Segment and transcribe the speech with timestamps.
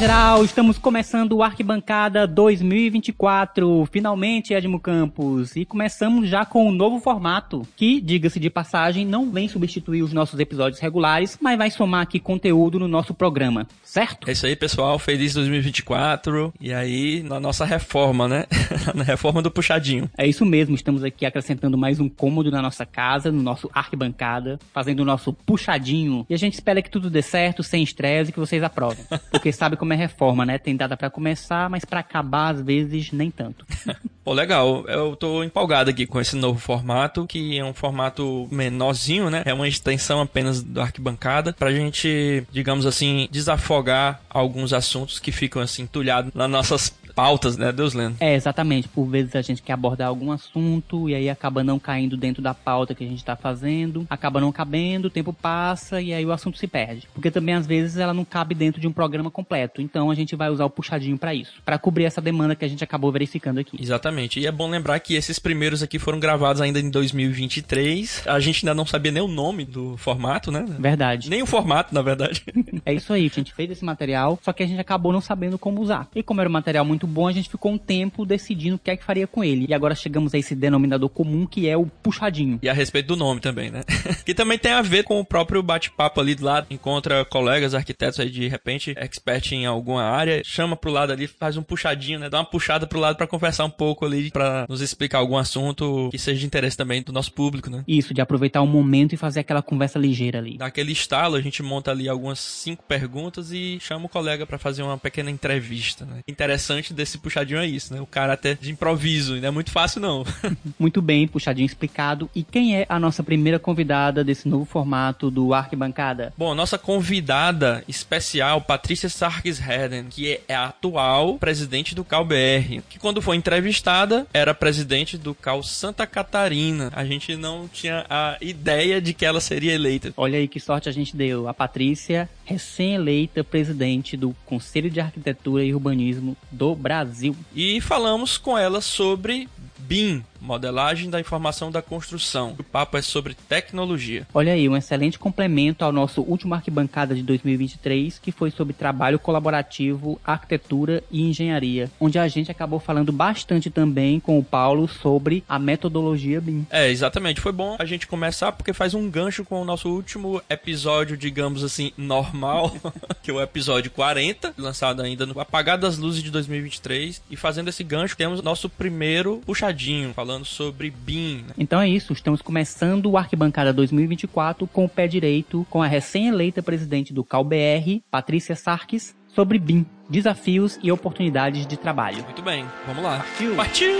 [0.00, 6.98] geral, estamos começando o Arquibancada 2024, finalmente, Edmo Campos, e começamos já com um novo
[6.98, 12.00] formato, que, diga-se de passagem, não vem substituir os nossos episódios regulares, mas vai somar
[12.00, 14.26] aqui conteúdo no nosso programa, certo?
[14.26, 18.46] É isso aí, pessoal, feliz 2024, e aí, na nossa reforma, né?
[18.96, 20.08] na reforma do puxadinho.
[20.16, 24.58] É isso mesmo, estamos aqui acrescentando mais um cômodo na nossa casa, no nosso Arquibancada,
[24.72, 28.32] fazendo o nosso puxadinho, e a gente espera que tudo dê certo, sem estresse, e
[28.32, 30.58] que vocês aprovem, porque sabe como é reforma, né?
[30.58, 33.66] Tem data para começar, mas para acabar às vezes nem tanto.
[34.22, 34.84] Pô, legal.
[34.86, 39.42] Eu tô empolgado aqui com esse novo formato, que é um formato menorzinho, né?
[39.46, 45.62] É uma extensão apenas do arquibancada, pra gente, digamos assim, desafogar alguns assuntos que ficam
[45.62, 48.16] assim entulhados nas nossas pautas, né, Deus lendo.
[48.20, 48.88] É, exatamente.
[48.88, 52.54] Por vezes a gente quer abordar algum assunto e aí acaba não caindo dentro da
[52.54, 56.32] pauta que a gente tá fazendo, acaba não cabendo, o tempo passa e aí o
[56.32, 57.08] assunto se perde.
[57.14, 59.82] Porque também às vezes ela não cabe dentro de um programa completo.
[59.82, 62.68] Então a gente vai usar o puxadinho para isso, para cobrir essa demanda que a
[62.68, 63.80] gente acabou verificando aqui.
[63.80, 64.40] Exatamente.
[64.40, 68.24] E é bom lembrar que esses primeiros aqui foram gravados ainda em 2023.
[68.26, 70.64] A gente ainda não sabia nem o nome do formato, né?
[70.78, 71.30] Verdade.
[71.30, 72.42] Nem o formato, na verdade.
[72.84, 73.26] é isso aí.
[73.26, 76.08] A gente fez esse material, só que a gente acabou não sabendo como usar.
[76.14, 78.90] E como era um material muito bom, a gente ficou um tempo decidindo o que
[78.90, 79.66] é que faria com ele.
[79.68, 82.58] E agora chegamos a esse denominador comum que é o puxadinho.
[82.62, 83.82] E a respeito do nome também, né?
[84.24, 86.66] que também tem a ver com o próprio bate-papo ali do lado.
[86.70, 91.56] Encontra colegas arquitetos aí de repente, expert em alguma área, chama pro lado ali, faz
[91.56, 92.28] um puxadinho, né?
[92.28, 96.08] Dá uma puxada pro lado para conversar um pouco ali, para nos explicar algum assunto
[96.10, 97.84] que seja de interesse também do nosso público, né?
[97.86, 100.58] Isso, de aproveitar o momento e fazer aquela conversa ligeira ali.
[100.58, 104.82] Daquele estalo, a gente monta ali algumas cinco perguntas e chama o colega para fazer
[104.82, 106.20] uma pequena entrevista, né?
[106.26, 108.00] Interessante desse puxadinho é isso, né?
[108.00, 110.24] O cara até de improviso, não é muito fácil não.
[110.78, 112.30] muito bem, puxadinho explicado.
[112.34, 116.32] E quem é a nossa primeira convidada desse novo formato do Arquibancada?
[116.36, 122.98] Bom, nossa convidada especial, Patrícia Sarkis Heden, que é a atual presidente do CalBR, que
[122.98, 126.90] quando foi entrevistada era presidente do Cal Santa Catarina.
[126.94, 130.12] A gente não tinha a ideia de que ela seria eleita.
[130.16, 131.48] Olha aí que sorte a gente deu.
[131.48, 137.36] A Patrícia, recém-eleita presidente do Conselho de Arquitetura e Urbanismo do Brasil.
[137.54, 139.48] E falamos com ela sobre
[139.78, 142.54] BIM, modelagem da informação da construção.
[142.58, 144.26] O papo é sobre tecnologia.
[144.32, 149.18] Olha aí, um excelente complemento ao nosso último arquibancada de 2023, que foi sobre trabalho
[149.18, 155.44] colaborativo, arquitetura e engenharia, onde a gente acabou falando bastante também com o Paulo sobre
[155.48, 156.66] a metodologia BIM.
[156.70, 157.40] É, exatamente.
[157.40, 161.62] Foi bom a gente começar porque faz um gancho com o nosso último episódio, digamos
[161.62, 162.74] assim, normal,
[163.22, 167.68] que é o episódio 40, lançado ainda no Apagar das Luzes de 2023, e fazendo
[167.68, 171.38] esse gancho, temos nosso primeiro puxadinho, falando falando sobre BIM.
[171.38, 171.54] Né?
[171.58, 176.62] Então é isso, estamos começando o Arquibancada 2024 com o pé direito, com a recém-eleita
[176.62, 182.22] presidente do CalBR, Patrícia Sarkis, sobre BIM, desafios e oportunidades de trabalho.
[182.24, 183.18] Muito bem, vamos lá.
[183.18, 183.56] Partiu!
[183.56, 183.90] Partiu!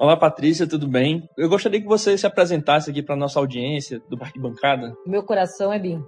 [0.00, 1.22] Olá, Patrícia, tudo bem?
[1.38, 4.92] Eu gostaria que você se apresentasse aqui para nossa audiência do Parque Bancada.
[5.06, 6.02] Meu coração é BIM.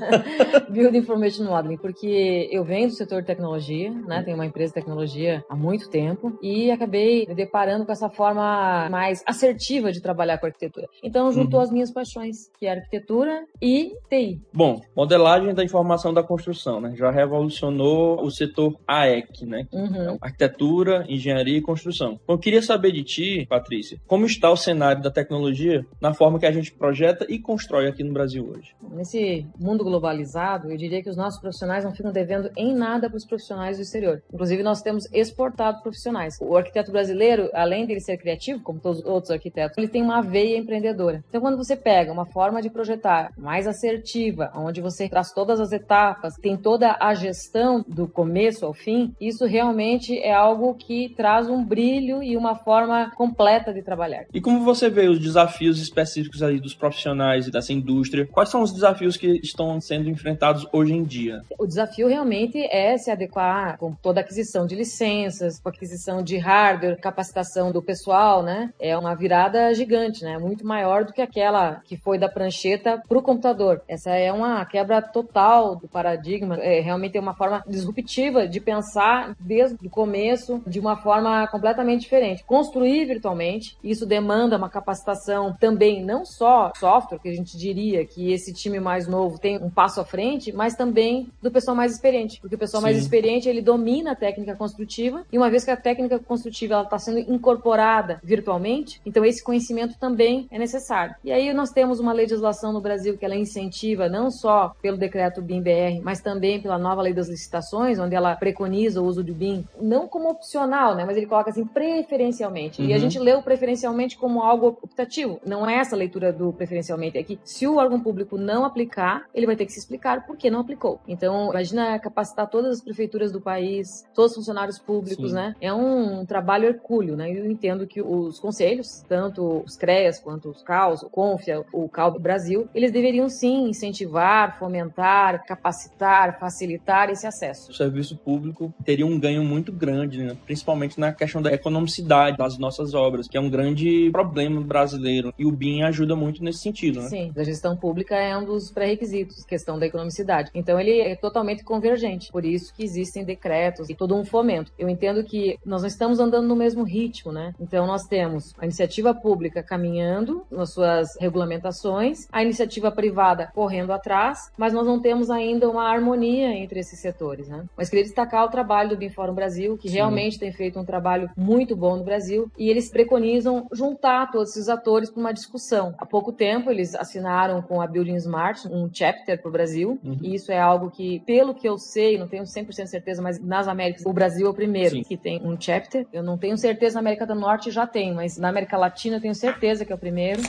[0.68, 4.22] Build Information Modeling, porque eu venho do setor de tecnologia, né?
[4.22, 8.88] Tenho uma empresa de tecnologia há muito tempo e acabei me deparando com essa forma
[8.90, 10.86] mais assertiva de trabalhar com arquitetura.
[11.02, 11.64] Então, juntou uhum.
[11.64, 14.42] as minhas paixões, que é arquitetura e TI.
[14.52, 16.94] Bom, modelagem da informação da construção, né?
[16.96, 19.66] Já revolucionou o setor AEC, né?
[19.72, 20.18] Uhum.
[20.20, 22.20] Arquitetura, engenharia e construção.
[22.22, 26.38] Então, eu queria saber de ti Patrícia, como está o cenário da tecnologia na forma
[26.38, 28.74] que a gente projeta e constrói aqui no Brasil hoje?
[28.90, 33.16] Nesse mundo globalizado, eu diria que os nossos profissionais não ficam devendo em nada para
[33.16, 34.22] os profissionais do exterior.
[34.32, 36.38] Inclusive, nós temos exportado profissionais.
[36.40, 40.02] O arquiteto brasileiro, além de ele ser criativo, como todos os outros arquitetos, ele tem
[40.02, 41.24] uma veia empreendedora.
[41.28, 45.72] Então, quando você pega uma forma de projetar mais assertiva, onde você traz todas as
[45.72, 51.48] etapas, tem toda a gestão do começo ao fim, isso realmente é algo que traz
[51.48, 54.24] um brilho e uma forma completa de trabalhar.
[54.32, 58.26] E como você vê os desafios específicos aí dos profissionais dessa indústria?
[58.26, 61.42] Quais são os desafios que estão sendo enfrentados hoje em dia?
[61.58, 66.22] O desafio realmente é se adequar com toda a aquisição de licenças, com a aquisição
[66.22, 68.70] de hardware, capacitação do pessoal, né?
[68.80, 70.38] É uma virada gigante, né?
[70.38, 73.82] Muito maior do que aquela que foi da prancheta para o computador.
[73.88, 76.56] Essa é uma quebra total do paradigma.
[76.56, 82.02] É realmente é uma forma disruptiva de pensar desde o começo de uma forma completamente
[82.02, 82.44] diferente.
[82.44, 83.76] Construir construir virtualmente.
[83.82, 88.80] Isso demanda uma capacitação também, não só software, que a gente diria que esse time
[88.80, 92.40] mais novo tem um passo à frente, mas também do pessoal mais experiente.
[92.40, 92.86] Porque o pessoal Sim.
[92.86, 96.98] mais experiente, ele domina a técnica construtiva e uma vez que a técnica construtiva está
[96.98, 101.14] sendo incorporada virtualmente, então esse conhecimento também é necessário.
[101.24, 105.42] E aí nós temos uma legislação no Brasil que ela incentiva não só pelo decreto
[105.42, 109.64] BIM-BR, mas também pela nova lei das licitações, onde ela preconiza o uso do BIM,
[109.80, 112.80] não como opcional, né, mas ele coloca assim preferencialmente.
[112.80, 112.88] Uhum.
[112.92, 113.02] E a uhum.
[113.02, 115.40] gente leu preferencialmente como algo optativo.
[115.46, 119.24] Não é essa a leitura do preferencialmente, é que se o órgão público não aplicar,
[119.34, 121.00] ele vai ter que se explicar por que não aplicou.
[121.08, 125.36] Então, imagina capacitar todas as prefeituras do país, todos os funcionários públicos, Sim.
[125.36, 125.54] né?
[125.60, 127.30] É um trabalho hercúleo, né?
[127.30, 132.18] Eu entendo que os conselhos, tanto os CREAS quanto os CAUS, o CONFIA, o CAU
[132.18, 137.70] Brasil, eles deveriam sim incentivar, fomentar, capacitar, facilitar esse acesso.
[137.70, 140.36] O serviço público teria um ganho muito grande, né?
[140.44, 145.32] principalmente na questão da economicidade das nossas obras, que é um grande problema brasileiro.
[145.38, 147.08] E o BIM ajuda muito nesse sentido, né?
[147.08, 150.50] Sim, a gestão pública é um dos pré-requisitos, questão da economicidade.
[150.54, 152.30] Então ele é totalmente convergente.
[152.30, 154.72] Por isso que existem decretos e todo um fomento.
[154.78, 157.54] Eu entendo que nós não estamos andando no mesmo ritmo, né?
[157.60, 164.50] Então nós temos a iniciativa pública caminhando nas suas regulamentações, a iniciativa privada correndo atrás,
[164.56, 167.64] mas nós não temos ainda uma harmonia entre esses setores, né?
[167.76, 169.96] Mas queria destacar o trabalho do BIM Brasil, que Sim.
[169.96, 174.68] realmente tem feito um trabalho muito bom no Brasil, e eles preconizam juntar todos esses
[174.68, 175.94] atores para uma discussão.
[175.98, 180.18] Há pouco tempo eles assinaram com a Building Smart um chapter para o Brasil, uhum.
[180.22, 183.68] e isso é algo que, pelo que eu sei, não tenho 100% certeza, mas nas
[183.68, 185.02] Américas o Brasil é o primeiro Sim.
[185.02, 186.06] que tem um chapter.
[186.12, 189.20] Eu não tenho certeza na América do Norte já tem, mas na América Latina eu
[189.20, 190.42] tenho certeza que é o primeiro.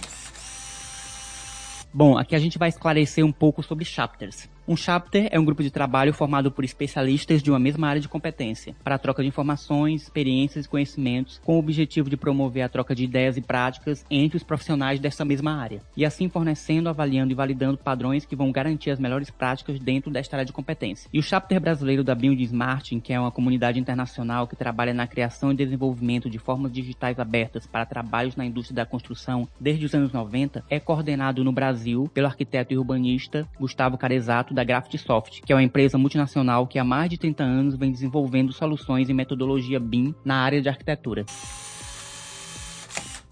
[1.94, 4.50] Bom, aqui a gente vai esclarecer um pouco sobre chapters.
[4.66, 8.08] Um chapter é um grupo de trabalho formado por especialistas de uma mesma área de
[8.08, 12.70] competência, para a troca de informações, experiências e conhecimentos, com o objetivo de promover a
[12.70, 17.34] troca de ideias e práticas entre os profissionais dessa mesma área, e assim fornecendo, avaliando
[17.34, 21.10] e validando padrões que vão garantir as melhores práticas dentro desta área de competência.
[21.12, 25.06] E o chapter brasileiro da Build Smart, que é uma comunidade internacional que trabalha na
[25.06, 29.94] criação e desenvolvimento de formas digitais abertas para trabalhos na indústria da construção desde os
[29.94, 35.52] anos 90, é coordenado no Brasil pelo arquiteto e urbanista Gustavo Carezato da Graftsoft, que
[35.52, 39.80] é uma empresa multinacional que há mais de 30 anos vem desenvolvendo soluções em metodologia
[39.80, 41.26] BIM na área de arquitetura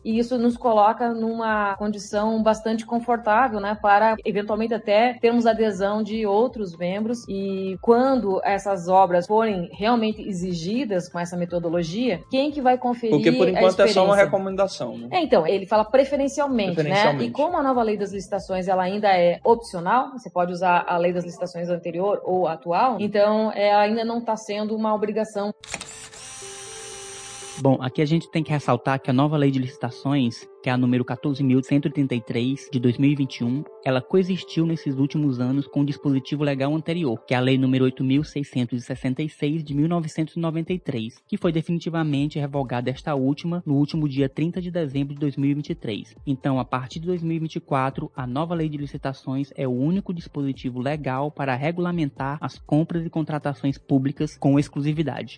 [0.04, 6.26] e isso nos coloca numa condição bastante confortável, né, para eventualmente até termos adesão de
[6.26, 12.78] outros membros e quando essas obras forem realmente exigidas com essa metodologia, quem que vai
[12.78, 15.08] conferir Porque por enquanto é só uma recomendação, né?
[15.12, 17.26] É, então, ele fala preferencialmente, preferencialmente, né?
[17.26, 20.98] E como a nova lei das licitações ela ainda é opcional, você pode usar a
[20.98, 25.54] lei das licitações anterior ou atual, então é, ainda não está sendo uma obrigação.
[27.62, 30.74] Bom, aqui a gente tem que ressaltar que a nova lei de licitações, que é
[30.74, 37.24] a número 14.133 de 2021, ela coexistiu nesses últimos anos com o dispositivo legal anterior,
[37.24, 43.76] que é a lei número 8.666 de 1993, que foi definitivamente revogada esta última no
[43.76, 46.16] último dia 30 de dezembro de 2023.
[46.26, 51.30] Então, a partir de 2024, a nova lei de licitações é o único dispositivo legal
[51.30, 55.38] para regulamentar as compras e contratações públicas com exclusividade.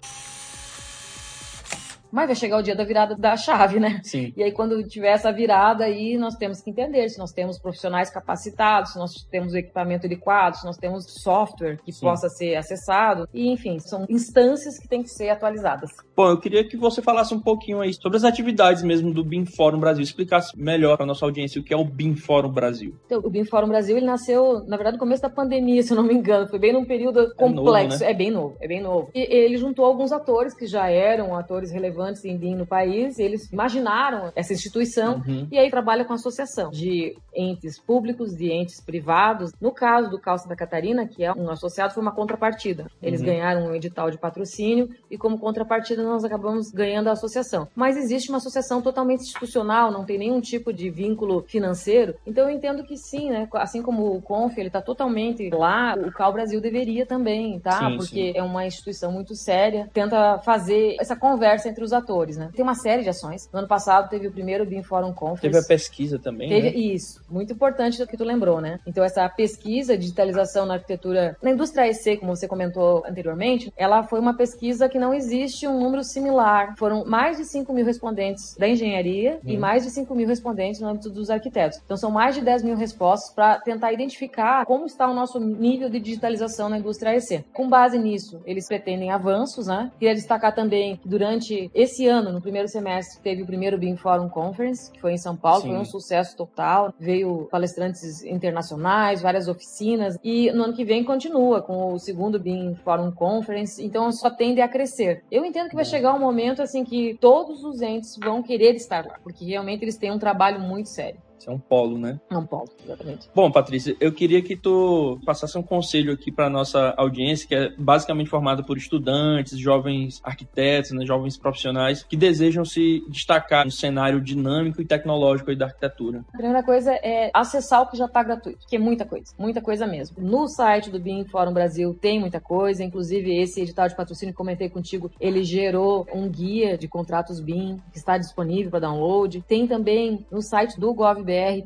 [2.14, 4.00] Mas vai chegar o dia da virada da chave, né?
[4.04, 4.32] Sim.
[4.38, 8.12] E aí, quando tiver essa virada, aí nós temos que entender se nós temos profissionais
[8.12, 12.02] capacitados, se nós temos o equipamento adequado, se nós temos software que Sim.
[12.02, 13.28] possa ser acessado.
[13.34, 15.90] E, enfim, são instâncias que têm que ser atualizadas.
[16.16, 19.48] Bom, eu queria que você falasse um pouquinho aí sobre as atividades mesmo do BIM
[19.48, 22.94] Fórum Brasil, explicasse melhor para nossa audiência o que é o BIM Fórum Brasil.
[23.08, 25.98] Então, o BIM Fórum Brasil, ele nasceu, na verdade, no começo da pandemia, se eu
[25.98, 27.74] não me engano, foi bem num período complexo.
[27.74, 28.12] É, novo, né?
[28.12, 29.10] é bem novo, é bem novo.
[29.16, 33.52] E ele juntou alguns atores que já eram atores relevantes em BIM no país, eles
[33.52, 35.48] imaginaram essa instituição uhum.
[35.52, 39.52] e aí trabalha com associação de entes públicos, de entes privados.
[39.60, 42.88] No caso do Cal Santa Catarina, que é um associado, foi uma contrapartida.
[43.02, 43.28] Eles uhum.
[43.28, 47.68] ganharam um edital de patrocínio e como contrapartida nós acabamos ganhando a associação.
[47.76, 52.16] Mas existe uma associação totalmente institucional, não tem nenhum tipo de vínculo financeiro.
[52.26, 53.48] Então eu entendo que sim, né?
[53.54, 57.90] Assim como o Conf, ele está totalmente lá, o Cal Brasil deveria também, tá?
[57.90, 58.38] Sim, Porque sim.
[58.38, 62.50] é uma instituição muito séria, tenta fazer essa conversa entre os atores, né?
[62.54, 63.50] Tem uma série de ações.
[63.52, 65.42] No ano passado teve o primeiro BIM Forum Conference.
[65.42, 66.76] Teve a pesquisa também, teve, né?
[66.76, 68.80] Isso, muito importante o que tu lembrou, né?
[68.86, 74.20] Então essa pesquisa, digitalização na arquitetura, na indústria EC, como você comentou anteriormente, ela foi
[74.20, 76.76] uma pesquisa que não existe um número similar.
[76.78, 79.50] Foram mais de 5 mil respondentes da engenharia hum.
[79.50, 81.80] e mais de 5 mil respondentes no âmbito dos arquitetos.
[81.84, 85.90] Então são mais de 10 mil respostas para tentar identificar como está o nosso nível
[85.90, 87.44] de digitalização na indústria EC.
[87.54, 89.92] Com base nisso, eles pretendem avanços, né?
[90.00, 94.30] Queria destacar também que durante esse ano, no primeiro semestre, teve o primeiro BIM Forum
[94.30, 95.70] Conference, que foi em São Paulo, Sim.
[95.70, 96.94] foi um sucesso total.
[97.00, 102.76] Veio palestrantes internacionais, várias oficinas, e no ano que vem continua com o segundo BIM
[102.84, 105.24] Forum Conference, então só tende a crescer.
[105.32, 109.06] Eu entendo que vai chegar um momento assim que todos os entes vão querer estar
[109.06, 111.20] lá, porque realmente eles têm um trabalho muito sério.
[111.38, 112.20] Isso é um polo, né?
[112.30, 113.30] É um polo, exatamente.
[113.34, 117.70] Bom, Patrícia, eu queria que tu passasse um conselho aqui para nossa audiência, que é
[117.78, 124.22] basicamente formada por estudantes, jovens arquitetos, né, jovens profissionais que desejam se destacar no cenário
[124.22, 126.24] dinâmico e tecnológico da arquitetura.
[126.34, 129.62] A primeira coisa é acessar o que já está gratuito, que é muita coisa, muita
[129.62, 130.18] coisa mesmo.
[130.20, 134.38] No site do BIM Fórum Brasil tem muita coisa, inclusive esse edital de patrocínio que
[134.38, 139.44] comentei contigo, ele gerou um guia de contratos BIM que está disponível para download.
[139.48, 140.94] Tem também no site do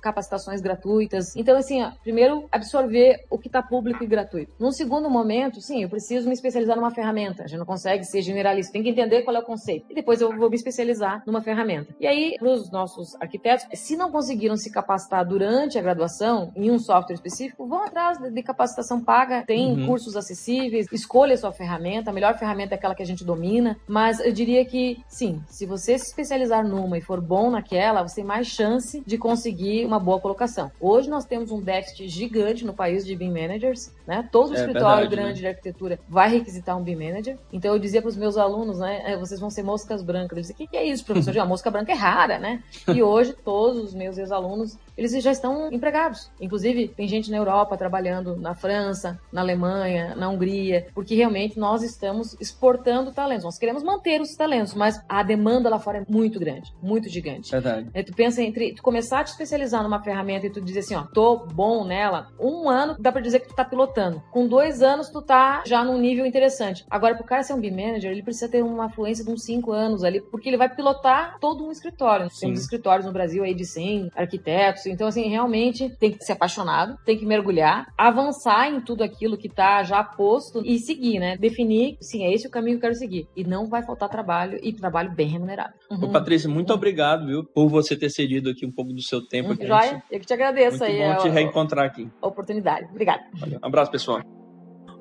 [0.02, 1.36] Capacitações gratuitas.
[1.36, 4.52] Então, assim, ó, primeiro, absorver o que está público e gratuito.
[4.60, 7.44] Num segundo momento, sim, eu preciso me especializar numa ferramenta.
[7.44, 9.86] A gente não consegue ser generalista, tem que entender qual é o conceito.
[9.90, 11.96] E depois eu vou me especializar numa ferramenta.
[12.00, 16.72] E aí, para os nossos arquitetos, se não conseguiram se capacitar durante a graduação em
[16.72, 19.88] um software específico, vão atrás de capacitação paga, tem uhum.
[19.88, 23.78] cursos acessíveis, escolha a sua ferramenta, a melhor ferramenta é aquela que a gente domina,
[23.88, 28.16] mas eu diria que, sim, se você se especializar numa e for bom naquela, você
[28.16, 30.72] tem mais chance de conseguir conseguir uma boa colocação.
[30.80, 34.27] Hoje nós temos um déficit gigante no país de BIM managers, né?
[34.30, 35.39] Todo é, escritório verdade, grande né?
[35.39, 37.38] de arquitetura vai requisitar um BIM manager.
[37.51, 39.04] Então eu dizia para os meus alunos, né?
[39.06, 40.38] É, vocês vão ser moscas brancas.
[40.38, 41.36] Eu disse, o que, que é isso, professor?
[41.39, 42.62] a mosca branca é rara, né?
[42.88, 46.32] E hoje todos os meus ex-alunos eles já estão empregados.
[46.42, 51.84] Inclusive, tem gente na Europa trabalhando na França, na Alemanha, na Hungria, porque realmente nós
[51.84, 53.44] estamos exportando talentos.
[53.44, 57.51] Nós queremos manter os talentos, mas a demanda lá fora é muito grande, muito gigante.
[57.51, 57.89] Verdade.
[57.94, 60.96] É, tu pensa entre tu começar a te especializar numa ferramenta e tu dizer assim,
[60.96, 64.22] ó, tô bom nela, um ano dá para dizer que tu tá pilotando.
[64.32, 66.86] Com dois anos tu tá já num nível interessante.
[66.89, 69.72] Agora, pro cara ser um BIM manager, ele precisa ter uma fluência de uns cinco
[69.72, 72.30] anos ali, porque ele vai pilotar todo um escritório.
[72.30, 72.48] Sim.
[72.48, 76.98] Temos escritórios no Brasil aí de 100 arquitetos, então, assim, realmente tem que ser apaixonado,
[77.06, 81.38] tem que mergulhar, avançar em tudo aquilo que tá já posto e seguir, né?
[81.38, 83.27] Definir, sim, é esse o caminho que eu quero seguir.
[83.36, 85.74] E não vai faltar trabalho e trabalho bem remunerado.
[85.91, 86.06] Uhum.
[86.06, 86.75] Ô, Patrícia, muito uhum.
[86.75, 89.50] obrigado, viu, por você ter cedido aqui um pouco do seu tempo.
[89.50, 89.67] Uhum.
[89.67, 90.03] Joia, gente...
[90.12, 91.13] eu que te agradeço muito aí.
[91.13, 92.10] Bom te reencontrar aqui.
[92.22, 92.88] Oportunidade.
[92.89, 93.24] Obrigada.
[93.63, 94.22] Um abraço, pessoal.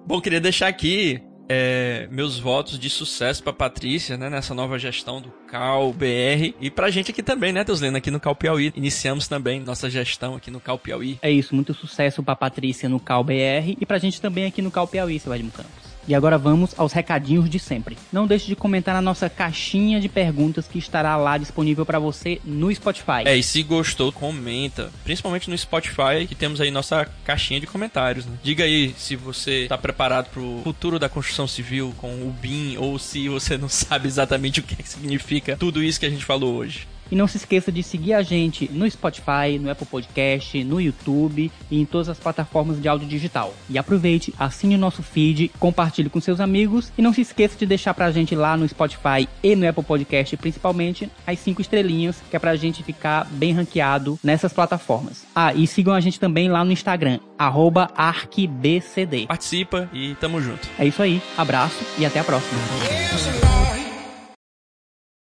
[0.07, 5.21] Bom, queria deixar aqui é, meus votos de sucesso para Patrícia, né, nessa nova gestão
[5.21, 8.73] do Cal BR e pra gente aqui também, né, Deuslena, aqui no Cal Piauí.
[8.77, 11.19] Iniciamos também nossa gestão aqui no Cal Piauí.
[11.23, 14.71] É isso, muito sucesso para Patrícia no Cal BR e pra gente também aqui no
[14.71, 15.86] Cal Piauí, seu Edmo Campos.
[16.09, 17.97] E agora vamos aos recadinhos de sempre.
[18.13, 22.41] Não deixe de comentar na nossa caixinha de perguntas que estará lá disponível para você
[22.45, 23.25] no Spotify.
[23.25, 24.91] É, e se gostou, comenta.
[25.05, 28.25] Principalmente no Spotify, que temos aí nossa caixinha de comentários.
[28.25, 28.33] Né?
[28.43, 32.77] Diga aí se você está preparado para o futuro da construção civil com o BIM
[32.77, 36.55] ou se você não sabe exatamente o que significa tudo isso que a gente falou
[36.55, 36.87] hoje.
[37.11, 41.51] E não se esqueça de seguir a gente no Spotify, no Apple Podcast, no YouTube
[41.71, 43.55] e em todas as plataformas de áudio digital.
[43.69, 47.67] E aproveite, assine o nosso feed, compartilhe com seus amigos e não se esqueça de
[47.67, 52.37] deixar pra gente lá no Spotify e no Apple Podcast, principalmente, as cinco estrelinhas, que
[52.37, 55.25] é pra gente ficar bem ranqueado nessas plataformas.
[55.35, 59.27] Ah, e sigam a gente também lá no Instagram, arquibcd.
[59.27, 60.69] Participa e tamo junto.
[60.79, 62.59] É isso aí, abraço e até a próxima.